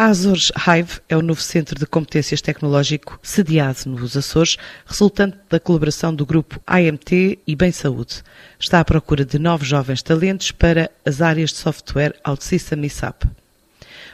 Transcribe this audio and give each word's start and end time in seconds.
A 0.00 0.06
Azores 0.06 0.50
Hive 0.56 0.98
é 1.10 1.14
o 1.14 1.20
novo 1.20 1.42
centro 1.42 1.78
de 1.78 1.84
competências 1.84 2.40
tecnológico 2.40 3.20
sediado 3.22 3.80
nos 3.84 4.16
Açores, 4.16 4.56
resultante 4.86 5.36
da 5.50 5.60
colaboração 5.60 6.14
do 6.14 6.24
grupo 6.24 6.58
AMT 6.66 7.38
e 7.46 7.54
Bem 7.54 7.70
Saúde. 7.70 8.22
Está 8.58 8.80
à 8.80 8.84
procura 8.86 9.26
de 9.26 9.38
novos 9.38 9.68
jovens 9.68 10.00
talentos 10.00 10.52
para 10.52 10.90
as 11.04 11.20
áreas 11.20 11.50
de 11.50 11.58
software, 11.58 12.14
OutSystem 12.24 12.82
e 12.82 12.88
SAP. 12.88 13.24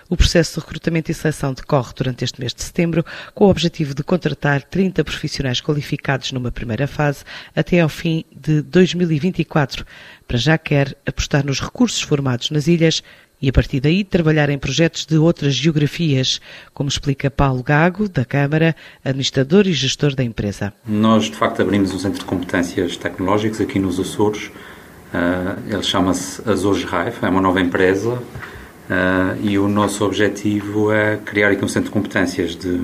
O 0.08 0.16
processo 0.16 0.54
de 0.54 0.66
recrutamento 0.66 1.10
e 1.10 1.14
seleção 1.14 1.52
decorre 1.52 1.92
durante 1.94 2.24
este 2.24 2.40
mês 2.40 2.52
de 2.52 2.62
setembro, 2.62 3.04
com 3.32 3.44
o 3.46 3.48
objetivo 3.48 3.94
de 3.94 4.02
contratar 4.02 4.62
30 4.62 5.04
profissionais 5.04 5.60
qualificados 5.60 6.30
numa 6.32 6.50
primeira 6.52 6.88
fase 6.88 7.24
até 7.54 7.80
ao 7.80 7.88
fim 7.88 8.24
de 8.34 8.60
2024. 8.60 9.84
Para 10.26 10.36
já 10.36 10.58
quer 10.58 10.96
apostar 11.06 11.44
nos 11.44 11.60
recursos 11.60 12.02
formados 12.02 12.50
nas 12.50 12.66
ilhas 12.68 13.04
e 13.40 13.48
a 13.48 13.52
partir 13.52 13.80
daí 13.80 14.02
trabalhar 14.02 14.48
em 14.48 14.58
projetos 14.58 15.04
de 15.04 15.16
outras 15.18 15.54
geografias, 15.54 16.40
como 16.72 16.88
explica 16.88 17.30
Paulo 17.30 17.62
Gago, 17.62 18.08
da 18.08 18.24
Câmara, 18.24 18.74
administrador 19.04 19.66
e 19.66 19.72
gestor 19.72 20.14
da 20.14 20.24
empresa. 20.24 20.72
Nós, 20.86 21.24
de 21.24 21.36
facto, 21.36 21.60
abrimos 21.60 21.92
um 21.92 21.98
centro 21.98 22.20
de 22.20 22.24
competências 22.24 22.96
tecnológicas 22.96 23.60
aqui 23.60 23.78
nos 23.78 24.00
Açores. 24.00 24.46
Uh, 24.46 25.72
ele 25.72 25.82
chama-se 25.82 26.42
Azores 26.48 26.82
Hive, 26.82 27.18
é 27.22 27.28
uma 27.28 27.40
nova 27.40 27.60
empresa 27.60 28.14
uh, 28.14 29.40
e 29.40 29.58
o 29.58 29.68
nosso 29.68 30.04
objetivo 30.04 30.92
é 30.92 31.16
criar 31.18 31.50
aqui 31.50 31.64
um 31.64 31.68
centro 31.68 31.88
de 31.88 31.92
competências 31.92 32.56
de, 32.56 32.80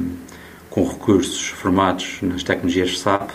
com 0.70 0.86
recursos 0.86 1.48
formados 1.48 2.18
nas 2.22 2.42
tecnologias 2.42 2.98
SAP, 2.98 3.30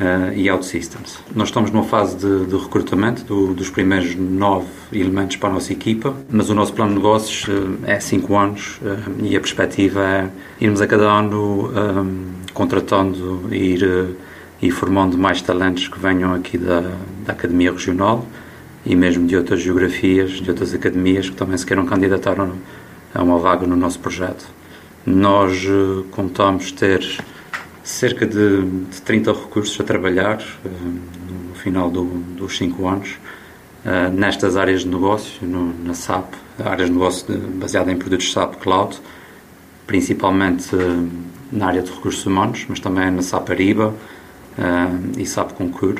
uh, 0.00 0.32
e 0.34 0.50
OutSystems. 0.50 1.18
Nós 1.34 1.48
estamos 1.48 1.70
numa 1.70 1.84
fase 1.84 2.16
de, 2.16 2.46
de 2.46 2.56
recrutamento 2.56 3.24
do, 3.24 3.54
dos 3.54 3.70
primeiros 3.70 4.14
nove 4.14 4.66
elementos 4.92 5.36
para 5.36 5.50
a 5.50 5.52
nossa 5.52 5.72
equipa, 5.72 6.14
mas 6.30 6.50
o 6.50 6.54
nosso 6.54 6.72
plano 6.72 6.90
de 6.90 6.96
negócios 6.96 7.48
uh, 7.48 7.78
é 7.84 7.98
cinco 8.00 8.36
anos 8.36 8.80
uh, 8.82 9.24
e 9.24 9.36
a 9.36 9.40
perspectiva 9.40 10.00
é 10.00 10.30
irmos 10.60 10.80
a 10.80 10.86
cada 10.86 11.04
ano 11.04 11.70
um, 11.70 12.32
contratando 12.52 13.48
e 13.50 13.56
ir 13.56 14.16
e 14.60 14.70
formando 14.70 15.18
mais 15.18 15.42
talentos 15.42 15.88
que 15.88 15.98
venham 15.98 16.32
aqui 16.34 16.56
da, 16.56 16.80
da 17.26 17.32
Academia 17.32 17.72
Regional 17.72 18.24
e 18.86 18.94
mesmo 18.94 19.26
de 19.26 19.36
outras 19.36 19.60
geografias, 19.60 20.32
de 20.32 20.50
outras 20.50 20.72
academias 20.72 21.28
que 21.28 21.36
também 21.36 21.56
se 21.56 21.66
queiram 21.66 21.84
candidatar 21.84 22.36
a 23.12 23.22
uma 23.22 23.38
vaga 23.38 23.66
no 23.66 23.74
nosso 23.74 23.98
projeto. 23.98 24.46
Nós 25.04 25.66
contamos 26.12 26.70
ter 26.70 27.04
cerca 27.82 28.26
de, 28.26 28.62
de 28.62 29.02
30 29.02 29.32
recursos 29.32 29.78
a 29.80 29.84
trabalhar 29.84 30.40
uh, 30.64 31.48
no 31.48 31.54
final 31.54 31.90
do, 31.90 32.04
dos 32.04 32.56
5 32.56 32.88
anos 32.88 33.18
uh, 33.84 34.12
nestas 34.12 34.56
áreas 34.56 34.82
de 34.82 34.88
negócio, 34.88 35.46
no, 35.46 35.74
na 35.84 35.94
SAP, 35.94 36.34
áreas 36.64 36.88
de 36.88 36.94
negócio 36.94 37.38
baseada 37.56 37.90
em 37.90 37.96
produtos 37.96 38.32
SAP 38.32 38.56
Cloud, 38.56 38.98
principalmente 39.86 40.74
uh, 40.74 41.10
na 41.50 41.66
área 41.66 41.82
de 41.82 41.90
recursos 41.90 42.24
humanos, 42.24 42.64
mas 42.68 42.78
também 42.80 43.10
na 43.10 43.22
SAP 43.22 43.50
Ariba 43.50 43.94
e 45.16 45.24
SAP 45.24 45.52
Concur. 45.52 45.96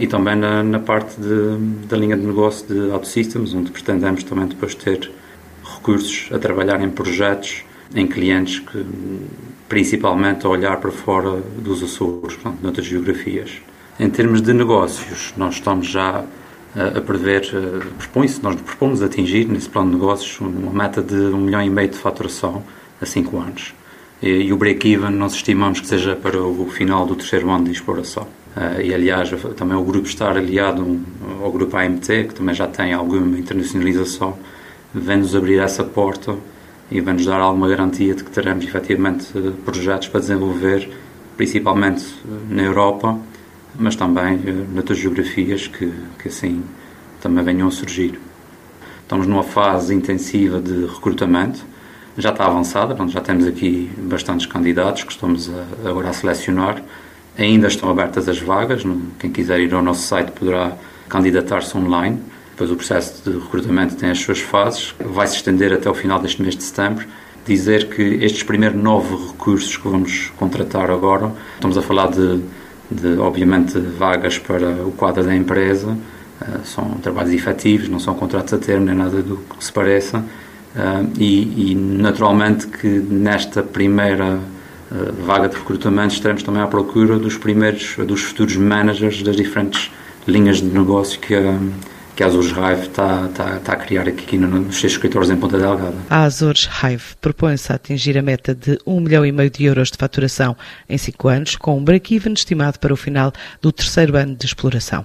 e 0.00 0.06
também 0.08 0.34
na, 0.34 0.62
na 0.62 0.80
parte 0.80 1.20
de, 1.20 1.86
da 1.86 1.96
linha 1.96 2.16
de 2.16 2.24
negócio 2.24 2.66
de 2.66 2.90
OutSystems, 2.90 3.54
onde 3.54 3.70
pretendemos 3.70 4.24
também 4.24 4.46
depois 4.46 4.74
ter 4.74 5.10
recursos 5.64 6.28
a 6.32 6.38
trabalhar 6.38 6.80
em 6.82 6.90
projetos 6.90 7.64
em 7.94 8.06
clientes 8.06 8.60
que 8.60 8.84
principalmente 9.68 10.46
a 10.46 10.48
olhar 10.48 10.76
para 10.76 10.90
fora 10.90 11.42
dos 11.58 11.82
Açores, 11.82 12.36
portanto, 12.36 12.58
noutras 12.62 12.86
geografias. 12.86 13.50
Em 13.98 14.08
termos 14.10 14.40
de 14.40 14.52
negócios, 14.52 15.32
nós 15.36 15.54
estamos 15.54 15.86
já 15.86 16.24
a 16.76 17.00
prever, 17.00 17.48
propõe-se, 17.98 18.42
nós 18.42 18.56
propomos 18.60 19.02
atingir 19.02 19.46
nesse 19.46 19.68
plano 19.68 19.90
de 19.90 19.96
negócios 19.96 20.40
uma 20.40 20.72
meta 20.72 21.00
de 21.00 21.14
um 21.14 21.38
milhão 21.38 21.62
e 21.62 21.70
meio 21.70 21.88
de 21.88 21.96
faturação 21.96 22.62
a 23.00 23.06
cinco 23.06 23.38
anos. 23.38 23.74
E, 24.20 24.52
o 24.52 24.56
break-even 24.56 25.10
nós 25.10 25.34
estimamos 25.34 25.80
que 25.80 25.86
seja 25.86 26.16
para 26.16 26.40
o 26.42 26.66
final 26.68 27.06
do 27.06 27.14
terceiro 27.14 27.50
ano 27.50 27.64
de 27.64 27.72
exploração. 27.72 28.26
E, 28.82 28.94
aliás, 28.94 29.30
também 29.56 29.76
o 29.76 29.82
grupo 29.82 30.06
estar 30.06 30.36
aliado 30.36 31.00
ao 31.42 31.50
grupo 31.50 31.76
AMT, 31.76 32.06
que 32.06 32.34
também 32.34 32.54
já 32.54 32.66
tem 32.66 32.92
alguma 32.92 33.38
internacionalização, 33.38 34.36
vem-nos 34.92 35.34
abrir 35.34 35.58
essa 35.58 35.84
porta 35.84 36.36
e 36.90 37.00
vai-nos 37.00 37.24
dar 37.24 37.40
alguma 37.40 37.68
garantia 37.68 38.14
de 38.14 38.24
que 38.24 38.30
teremos 38.30 38.64
efetivamente 38.64 39.26
projetos 39.64 40.08
para 40.08 40.20
desenvolver, 40.20 40.90
principalmente 41.36 42.04
na 42.48 42.62
Europa, 42.62 43.18
mas 43.78 43.96
também 43.96 44.40
eh, 44.46 44.52
noutras 44.72 44.98
geografias 44.98 45.66
que, 45.66 45.92
que 46.18 46.28
assim 46.28 46.62
também 47.20 47.42
venham 47.42 47.68
a 47.68 47.70
surgir. 47.70 48.20
Estamos 49.02 49.26
numa 49.26 49.42
fase 49.42 49.94
intensiva 49.94 50.60
de 50.60 50.86
recrutamento, 50.86 51.64
já 52.16 52.30
está 52.30 52.46
avançada, 52.46 52.96
já 53.08 53.20
temos 53.20 53.46
aqui 53.46 53.90
bastantes 53.98 54.46
candidatos 54.46 55.02
que 55.02 55.12
estamos 55.12 55.50
a, 55.50 55.88
agora 55.88 56.10
a 56.10 56.12
selecionar. 56.12 56.82
Ainda 57.36 57.66
estão 57.66 57.90
abertas 57.90 58.28
as 58.28 58.38
vagas, 58.38 58.84
quem 59.18 59.32
quiser 59.32 59.58
ir 59.58 59.74
ao 59.74 59.82
nosso 59.82 60.02
site 60.02 60.30
poderá 60.30 60.76
candidatar-se 61.08 61.76
online 61.76 62.20
depois 62.54 62.70
o 62.70 62.76
processo 62.76 63.28
de 63.28 63.36
recrutamento 63.36 63.96
tem 63.96 64.10
as 64.10 64.20
suas 64.20 64.38
fases, 64.38 64.94
vai 65.00 65.26
se 65.26 65.34
estender 65.34 65.72
até 65.72 65.90
o 65.90 65.94
final 65.94 66.20
deste 66.20 66.40
mês 66.40 66.56
de 66.56 66.62
setembro. 66.62 67.04
Dizer 67.44 67.88
que 67.88 68.00
estes 68.00 68.44
primeiros 68.44 68.80
nove 68.80 69.12
recursos 69.26 69.76
que 69.76 69.88
vamos 69.88 70.32
contratar 70.36 70.88
agora, 70.88 71.32
estamos 71.56 71.76
a 71.76 71.82
falar 71.82 72.12
de, 72.12 72.40
de 72.88 73.18
obviamente, 73.18 73.76
vagas 73.78 74.38
para 74.38 74.70
o 74.86 74.92
quadro 74.92 75.24
da 75.24 75.34
empresa, 75.34 75.88
uh, 75.88 76.64
são 76.64 76.90
trabalhos 77.02 77.32
efetivos, 77.32 77.88
não 77.88 77.98
são 77.98 78.14
contratos 78.14 78.54
a 78.54 78.58
termo, 78.58 78.86
nem 78.86 78.94
nada 78.94 79.20
do 79.20 79.36
que 79.36 79.64
se 79.64 79.72
pareça. 79.72 80.18
Uh, 80.20 81.10
e, 81.18 81.72
e, 81.72 81.74
naturalmente 81.74 82.68
que 82.68 82.86
nesta 82.86 83.64
primeira 83.64 84.36
uh, 84.36 85.12
vaga 85.26 85.48
de 85.48 85.56
recrutamento 85.56 86.14
estaremos 86.14 86.44
também 86.44 86.62
à 86.62 86.68
procura 86.68 87.18
dos 87.18 87.36
primeiros, 87.36 87.96
dos 88.06 88.22
futuros 88.22 88.56
managers 88.56 89.22
das 89.24 89.34
diferentes 89.34 89.90
linhas 90.26 90.58
de 90.58 90.66
negócio 90.66 91.20
que 91.20 91.34
a 91.34 91.58
que 92.14 92.22
a 92.22 92.26
Azores 92.26 92.50
Hive 92.50 92.88
está, 92.88 93.26
está, 93.26 93.56
está 93.56 93.72
a 93.72 93.76
criar 93.76 94.08
aqui 94.08 94.38
nos 94.38 94.76
seus 94.76 94.92
escritórios 94.92 95.30
em 95.30 95.36
Ponta 95.36 95.58
Delgada. 95.58 95.94
A 96.08 96.22
Azores 96.22 96.68
Hive 96.82 97.16
propõe-se 97.20 97.72
a 97.72 97.76
atingir 97.76 98.16
a 98.16 98.22
meta 98.22 98.54
de 98.54 98.78
1 98.86 99.00
milhão 99.00 99.26
e 99.26 99.32
meio 99.32 99.50
de 99.50 99.64
euros 99.64 99.90
de 99.90 99.98
faturação 99.98 100.56
em 100.88 100.96
5 100.96 101.28
anos, 101.28 101.56
com 101.56 101.76
um 101.76 101.84
break-even 101.84 102.32
estimado 102.32 102.78
para 102.78 102.92
o 102.92 102.96
final 102.96 103.32
do 103.60 103.72
terceiro 103.72 104.16
ano 104.16 104.36
de 104.36 104.46
exploração. 104.46 105.04